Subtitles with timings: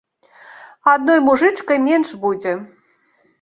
[0.93, 2.57] Адной мужычкай менш будзе.